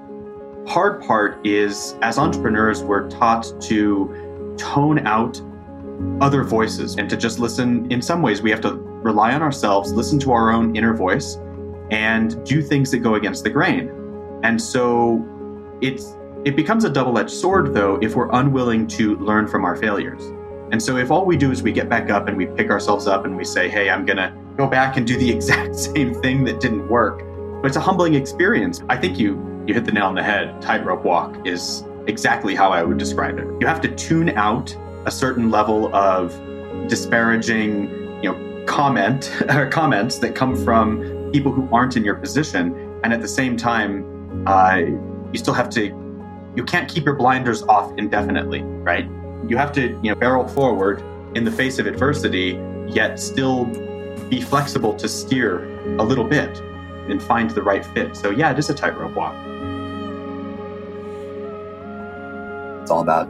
Hard 0.65 1.01
part 1.01 1.45
is 1.45 1.95
as 2.01 2.17
entrepreneurs, 2.17 2.83
we're 2.83 3.09
taught 3.09 3.53
to 3.63 4.55
tone 4.57 5.05
out 5.05 5.41
other 6.21 6.43
voices 6.43 6.95
and 6.95 7.09
to 7.09 7.17
just 7.17 7.37
listen. 7.37 7.91
In 7.91 8.01
some 8.01 8.21
ways, 8.21 8.41
we 8.41 8.49
have 8.49 8.61
to 8.61 8.73
rely 8.73 9.33
on 9.33 9.41
ourselves, 9.41 9.91
listen 9.91 10.19
to 10.19 10.31
our 10.31 10.51
own 10.51 10.75
inner 10.75 10.93
voice, 10.93 11.37
and 11.91 12.43
do 12.45 12.61
things 12.61 12.91
that 12.91 12.99
go 12.99 13.15
against 13.15 13.43
the 13.43 13.49
grain. 13.49 13.91
And 14.43 14.61
so 14.61 15.25
it's 15.81 16.15
it 16.45 16.55
becomes 16.55 16.83
a 16.85 16.89
double-edged 16.89 17.29
sword 17.29 17.73
though 17.73 17.99
if 18.01 18.15
we're 18.15 18.31
unwilling 18.31 18.87
to 18.87 19.17
learn 19.17 19.47
from 19.47 19.65
our 19.65 19.75
failures. 19.75 20.23
And 20.71 20.81
so 20.81 20.95
if 20.97 21.11
all 21.11 21.25
we 21.25 21.37
do 21.37 21.51
is 21.51 21.61
we 21.61 21.71
get 21.71 21.89
back 21.89 22.09
up 22.09 22.27
and 22.27 22.37
we 22.37 22.45
pick 22.45 22.69
ourselves 22.69 23.05
up 23.05 23.25
and 23.25 23.35
we 23.35 23.43
say, 23.43 23.69
"Hey, 23.69 23.89
I'm 23.89 24.05
going 24.05 24.17
to 24.17 24.33
go 24.55 24.65
back 24.65 24.95
and 24.95 25.05
do 25.05 25.17
the 25.17 25.29
exact 25.35 25.75
same 25.75 26.13
thing 26.21 26.45
that 26.45 26.61
didn't 26.61 26.87
work." 26.87 27.21
But 27.61 27.67
it's 27.67 27.77
a 27.77 27.81
humbling 27.81 28.15
experience. 28.15 28.81
I 28.87 28.95
think 28.95 29.19
you 29.19 29.52
you 29.67 29.73
hit 29.73 29.85
the 29.85 29.91
nail 29.91 30.05
on 30.05 30.15
the 30.15 30.23
head. 30.23 30.61
Tightrope 30.61 31.03
walk 31.03 31.35
is 31.45 31.83
exactly 32.07 32.55
how 32.55 32.71
I 32.71 32.83
would 32.83 32.97
describe 32.97 33.37
it. 33.37 33.47
You 33.59 33.67
have 33.67 33.81
to 33.81 33.95
tune 33.95 34.29
out 34.29 34.75
a 35.05 35.11
certain 35.11 35.49
level 35.49 35.93
of 35.95 36.31
disparaging, 36.87 37.89
you 38.23 38.31
know, 38.31 38.65
comment 38.65 39.31
or 39.49 39.67
comments 39.67 40.19
that 40.19 40.35
come 40.35 40.55
from 40.63 41.31
people 41.31 41.51
who 41.51 41.67
aren't 41.73 41.97
in 41.97 42.03
your 42.03 42.15
position, 42.15 42.99
and 43.03 43.13
at 43.13 43.21
the 43.21 43.27
same 43.27 43.57
time, 43.57 44.47
uh, 44.47 44.77
you 45.31 45.37
still 45.37 45.53
have 45.53 45.69
to. 45.71 45.99
You 46.55 46.63
can't 46.63 46.87
keep 46.87 47.05
your 47.05 47.15
blinders 47.15 47.63
off 47.63 47.91
indefinitely, 47.97 48.61
right? 48.61 49.05
You 49.47 49.57
have 49.57 49.71
to, 49.73 49.99
you 50.03 50.11
know, 50.11 50.15
barrel 50.15 50.47
forward 50.47 51.03
in 51.35 51.43
the 51.43 51.51
face 51.51 51.79
of 51.79 51.87
adversity, 51.87 52.59
yet 52.87 53.19
still 53.19 53.65
be 54.29 54.39
flexible 54.39 54.93
to 54.95 55.09
steer 55.09 55.65
a 55.97 56.03
little 56.03 56.23
bit 56.23 56.59
and 57.09 57.21
find 57.21 57.49
the 57.49 57.61
right 57.61 57.85
fit. 57.85 58.15
So 58.15 58.29
yeah, 58.29 58.51
it 58.51 58.59
is 58.59 58.69
a 58.69 58.73
tightrope 58.73 59.15
walk. 59.15 59.35
It's 62.83 62.91
all 62.91 63.01
about 63.01 63.29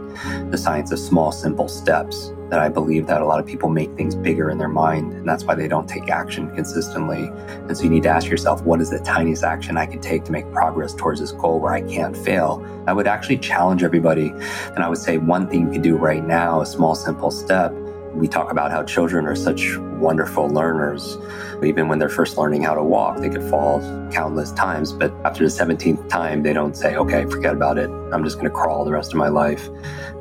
the 0.49 0.57
science 0.57 0.91
of 0.91 0.97
small, 0.97 1.31
simple 1.31 1.67
steps 1.67 2.33
that 2.49 2.59
I 2.59 2.69
believe 2.69 3.05
that 3.07 3.21
a 3.21 3.25
lot 3.25 3.39
of 3.39 3.45
people 3.45 3.69
make 3.69 3.95
things 3.95 4.15
bigger 4.15 4.49
in 4.49 4.57
their 4.57 4.67
mind, 4.67 5.13
and 5.13 5.27
that's 5.27 5.43
why 5.43 5.53
they 5.53 5.67
don't 5.67 5.87
take 5.87 6.09
action 6.09 6.53
consistently. 6.55 7.29
And 7.47 7.77
so 7.77 7.83
you 7.83 7.89
need 7.91 8.03
to 8.03 8.09
ask 8.09 8.27
yourself, 8.27 8.63
what 8.63 8.81
is 8.81 8.89
the 8.89 8.99
tiniest 8.99 9.43
action 9.43 9.77
I 9.77 9.85
can 9.85 10.01
take 10.01 10.23
to 10.25 10.31
make 10.31 10.51
progress 10.51 10.93
towards 10.95 11.19
this 11.19 11.31
goal 11.31 11.59
where 11.59 11.73
I 11.73 11.81
can't 11.81 12.17
fail? 12.17 12.65
I 12.87 12.93
would 12.93 13.07
actually 13.07 13.37
challenge 13.37 13.83
everybody, 13.83 14.29
and 14.29 14.79
I 14.79 14.89
would 14.89 14.97
say 14.97 15.19
one 15.19 15.47
thing 15.47 15.67
you 15.67 15.71
can 15.71 15.81
do 15.83 15.95
right 15.95 16.23
now, 16.25 16.61
a 16.61 16.65
small, 16.65 16.95
simple 16.95 17.29
step, 17.29 17.73
we 18.15 18.27
talk 18.27 18.51
about 18.51 18.71
how 18.71 18.83
children 18.83 19.25
are 19.25 19.35
such 19.35 19.77
wonderful 19.77 20.49
learners. 20.49 21.17
Even 21.63 21.87
when 21.87 21.97
they're 21.99 22.09
first 22.09 22.37
learning 22.37 22.63
how 22.63 22.75
to 22.75 22.83
walk, 22.83 23.17
they 23.17 23.29
could 23.29 23.43
fall 23.49 23.79
countless 24.11 24.51
times. 24.51 24.91
But 24.91 25.11
after 25.25 25.43
the 25.43 25.49
17th 25.49 26.07
time, 26.09 26.43
they 26.43 26.53
don't 26.53 26.75
say, 26.75 26.95
okay, 26.95 27.25
forget 27.25 27.53
about 27.53 27.77
it. 27.77 27.89
I'm 28.11 28.23
just 28.23 28.35
going 28.35 28.49
to 28.49 28.55
crawl 28.55 28.85
the 28.85 28.91
rest 28.91 29.13
of 29.13 29.17
my 29.17 29.29
life. 29.29 29.67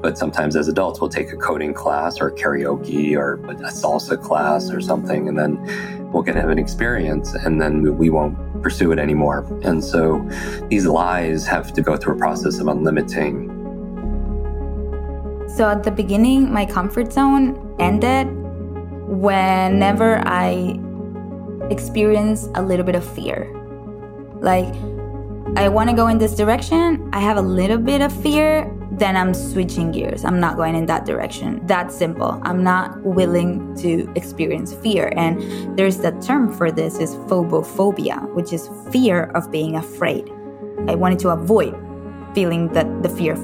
But 0.00 0.16
sometimes 0.16 0.57
as 0.57 0.68
adults, 0.68 1.00
we'll 1.00 1.11
take 1.11 1.33
a 1.33 1.37
coding 1.37 1.74
class 1.74 2.20
or 2.20 2.31
karaoke 2.31 3.16
or 3.16 3.35
a 3.35 3.70
salsa 3.70 4.20
class 4.20 4.70
or 4.70 4.81
something, 4.81 5.28
and 5.28 5.38
then 5.38 5.59
we'll 6.12 6.22
get 6.22 6.37
have 6.37 6.50
an 6.50 6.59
experience 6.59 7.35
and 7.35 7.61
then 7.61 7.96
we 7.96 8.11
won't 8.11 8.37
pursue 8.62 8.92
it 8.92 8.98
anymore. 8.98 9.46
And 9.62 9.83
so 9.83 10.26
these 10.68 10.87
lies 10.87 11.46
have 11.46 11.72
to 11.74 11.83
go 11.83 11.96
through 11.96 12.14
a 12.14 12.18
process 12.18 12.59
of 12.59 12.66
unlimiting 12.66 13.62
so 15.55 15.68
at 15.68 15.83
the 15.83 15.90
beginning, 15.90 16.50
my 16.50 16.64
comfort 16.64 17.12
zone 17.12 17.71
ended 17.83 18.29
whenever 19.09 20.23
I 20.27 20.79
experience 21.71 22.49
a 22.55 22.62
little 22.62 22.85
bit 22.85 22.95
of 22.95 23.05
fear. 23.05 23.51
Like, 24.40 24.75
I 25.57 25.68
want 25.68 25.90
to 25.90 25.97
go 25.97 26.07
in 26.07 26.18
this 26.18 26.35
direction, 26.35 27.11
I 27.12 27.21
have 27.21 27.37
a 27.37 27.42
little 27.42 27.79
bit 27.79 28.01
of 28.01 28.12
fear, 28.23 28.71
then 28.92 29.16
I'm 29.16 29.35
switching 29.35 29.90
gears. 29.90 30.25
I'm 30.25 30.38
not 30.38 30.57
going 30.57 30.75
in 30.75 30.87
that 30.87 31.05
direction. 31.05 31.66
That 31.66 31.90
simple. 31.90 32.40
I'm 32.42 32.62
not 32.62 33.03
willing 33.03 33.75
to 33.77 34.11
experience 34.14 34.73
fear. 34.75 35.12
And 35.16 35.77
there's 35.77 35.99
that 35.99 36.23
term 36.23 36.53
for 36.53 36.71
this 36.71 36.99
is 36.99 37.14
phobophobia, 37.29 38.33
which 38.35 38.53
is 38.53 38.68
fear 38.90 39.25
of 39.35 39.51
being 39.51 39.77
afraid. 39.77 40.31
I 40.88 40.95
wanted 40.95 41.18
to 41.21 41.31
avoid 41.31 41.75
feeling 42.35 42.68
that 42.75 43.03
the 43.03 43.09
fear 43.09 43.35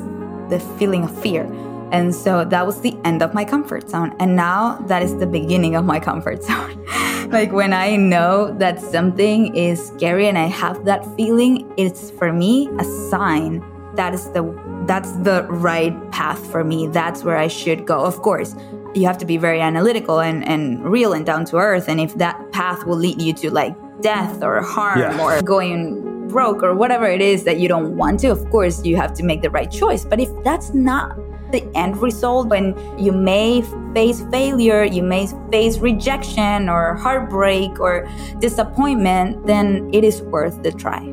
the 0.48 0.60
feeling 0.78 1.04
of 1.04 1.22
fear. 1.22 1.44
And 1.92 2.14
so 2.14 2.44
that 2.44 2.66
was 2.66 2.80
the 2.80 2.96
end 3.04 3.22
of 3.22 3.34
my 3.34 3.44
comfort 3.44 3.88
zone. 3.88 4.14
And 4.18 4.36
now 4.36 4.76
that 4.86 5.02
is 5.02 5.16
the 5.16 5.26
beginning 5.26 5.76
of 5.76 5.84
my 5.84 6.00
comfort 6.00 6.42
zone. 6.50 6.84
like 7.30 7.52
when 7.52 7.72
I 7.72 7.96
know 7.96 8.54
that 8.58 8.80
something 8.80 9.54
is 9.54 9.88
scary 9.88 10.28
and 10.28 10.38
I 10.38 10.46
have 10.46 10.84
that 10.84 11.04
feeling, 11.16 11.70
it's 11.76 12.10
for 12.10 12.32
me 12.32 12.68
a 12.78 12.84
sign 13.10 13.62
that 13.94 14.14
is 14.14 14.30
the 14.30 14.42
that's 14.86 15.12
the 15.18 15.42
right 15.50 15.92
path 16.12 16.50
for 16.50 16.64
me. 16.64 16.86
That's 16.86 17.24
where 17.24 17.36
I 17.36 17.48
should 17.48 17.84
go. 17.84 18.04
Of 18.04 18.22
course, 18.22 18.54
you 18.94 19.06
have 19.06 19.18
to 19.18 19.26
be 19.26 19.36
very 19.36 19.60
analytical 19.60 20.20
and, 20.20 20.46
and 20.48 20.82
real 20.84 21.12
and 21.12 21.26
down 21.26 21.44
to 21.46 21.56
earth. 21.56 21.88
And 21.88 22.00
if 22.00 22.14
that 22.14 22.52
path 22.52 22.86
will 22.86 22.96
lead 22.96 23.20
you 23.20 23.34
to 23.34 23.50
like 23.50 23.76
death 24.00 24.42
or 24.42 24.62
harm 24.62 25.00
yeah. 25.00 25.20
or 25.20 25.42
going 25.42 26.28
broke 26.28 26.62
or 26.62 26.74
whatever 26.74 27.06
it 27.06 27.20
is 27.20 27.44
that 27.44 27.58
you 27.58 27.68
don't 27.68 27.96
want 27.96 28.20
to, 28.20 28.28
of 28.28 28.48
course, 28.50 28.84
you 28.84 28.96
have 28.96 29.12
to 29.14 29.22
make 29.24 29.42
the 29.42 29.50
right 29.50 29.70
choice. 29.70 30.04
But 30.04 30.20
if 30.20 30.28
that's 30.44 30.72
not 30.72 31.18
the 31.52 31.64
end 31.74 31.96
result 31.96 32.48
when 32.48 32.76
you 32.98 33.12
may 33.12 33.62
face 33.94 34.22
failure, 34.30 34.84
you 34.84 35.02
may 35.02 35.28
face 35.50 35.78
rejection 35.78 36.68
or 36.68 36.94
heartbreak 36.96 37.80
or 37.80 38.08
disappointment, 38.40 39.46
then 39.46 39.88
it 39.92 40.04
is 40.04 40.22
worth 40.22 40.62
the 40.62 40.72
try. 40.72 41.04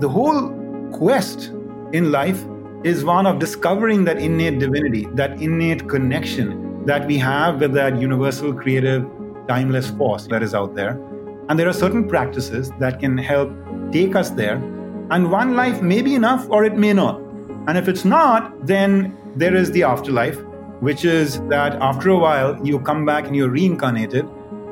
The 0.00 0.08
whole 0.08 0.50
quest 0.92 1.52
in 1.92 2.10
life 2.10 2.44
is 2.84 3.04
one 3.04 3.26
of 3.26 3.38
discovering 3.38 4.04
that 4.04 4.18
innate 4.18 4.58
divinity, 4.58 5.06
that 5.14 5.40
innate 5.40 5.88
connection 5.88 6.84
that 6.84 7.06
we 7.06 7.16
have 7.16 7.60
with 7.60 7.72
that 7.72 7.98
universal 7.98 8.52
creative 8.52 9.08
timeless 9.48 9.90
force 9.90 10.26
that 10.26 10.42
is 10.42 10.54
out 10.54 10.74
there. 10.74 11.00
And 11.48 11.58
there 11.58 11.68
are 11.68 11.72
certain 11.72 12.08
practices 12.08 12.70
that 12.78 13.00
can 13.00 13.16
help 13.16 13.50
take 13.90 14.14
us 14.14 14.30
there. 14.30 14.56
And 15.10 15.30
one 15.30 15.54
life 15.54 15.80
may 15.82 16.02
be 16.02 16.14
enough 16.14 16.46
or 16.50 16.64
it 16.64 16.76
may 16.76 16.92
not. 16.92 17.23
And 17.66 17.78
if 17.78 17.88
it's 17.88 18.04
not, 18.04 18.66
then 18.66 19.16
there 19.36 19.54
is 19.54 19.70
the 19.72 19.82
afterlife, 19.84 20.38
which 20.80 21.04
is 21.04 21.40
that 21.48 21.74
after 21.80 22.10
a 22.10 22.18
while 22.18 22.58
you 22.66 22.78
come 22.80 23.04
back 23.04 23.26
and 23.26 23.34
you're 23.34 23.48
reincarnated 23.48 24.28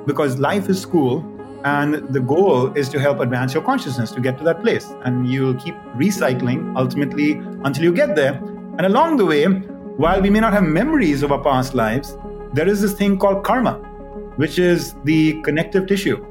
because 0.07 0.39
life 0.39 0.69
is 0.69 0.81
school 0.81 1.25
and 1.65 1.95
the 2.13 2.21
goal 2.21 2.73
is 2.77 2.89
to 2.91 2.99
help 2.99 3.21
advance 3.21 3.55
your 3.55 3.63
consciousness 3.63 4.11
to 4.11 4.21
get 4.21 4.37
to 4.39 4.45
that 4.45 4.61
place. 4.61 4.93
And 5.05 5.31
you'll 5.31 5.55
keep 5.55 5.75
recycling 5.97 6.77
ultimately 6.77 7.33
until 7.65 7.85
you 7.85 7.93
get 7.93 8.17
there. 8.17 8.35
And 8.79 8.83
along 8.83 9.17
the 9.17 9.25
way, 9.25 9.45
while 9.45 10.21
we 10.21 10.31
may 10.31 10.41
not 10.41 10.53
have 10.53 10.65
memories 10.65 11.23
of 11.23 11.33
our 11.33 11.43
past 11.43 11.75
lives, 11.75 12.17
there 12.53 12.69
is 12.69 12.81
this 12.81 12.93
thing 12.93 13.19
called 13.19 13.45
karma, 13.45 13.75
which 14.37 14.59
is 14.59 14.95
the 15.05 15.41
connective 15.43 15.87
tissue 15.87 16.25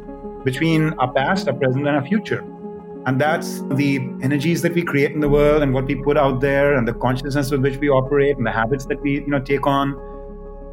between 0.43 0.93
our 0.93 1.11
past, 1.13 1.47
our 1.47 1.53
present, 1.53 1.87
and 1.87 1.95
our 1.95 2.05
future. 2.05 2.43
And 3.05 3.19
that's 3.19 3.61
the 3.73 3.97
energies 4.21 4.61
that 4.61 4.73
we 4.73 4.83
create 4.83 5.11
in 5.11 5.21
the 5.21 5.29
world 5.29 5.63
and 5.63 5.73
what 5.73 5.85
we 5.85 5.95
put 5.95 6.17
out 6.17 6.39
there 6.39 6.75
and 6.75 6.87
the 6.87 6.93
consciousness 6.93 7.49
with 7.49 7.61
which 7.61 7.77
we 7.77 7.89
operate 7.89 8.37
and 8.37 8.45
the 8.45 8.51
habits 8.51 8.85
that 8.85 9.01
we, 9.01 9.13
you 9.13 9.27
know, 9.27 9.39
take 9.39 9.65
on. 9.65 9.95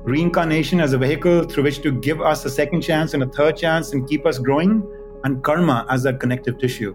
Reincarnation 0.04 0.78
as 0.80 0.92
a 0.92 0.98
vehicle 0.98 1.44
through 1.44 1.64
which 1.64 1.80
to 1.82 1.90
give 1.90 2.20
us 2.20 2.44
a 2.44 2.50
second 2.50 2.82
chance 2.82 3.14
and 3.14 3.22
a 3.22 3.26
third 3.26 3.56
chance 3.56 3.92
and 3.92 4.06
keep 4.08 4.26
us 4.26 4.38
growing, 4.38 4.82
and 5.24 5.42
karma 5.42 5.86
as 5.90 6.02
that 6.02 6.20
connective 6.20 6.58
tissue. 6.58 6.94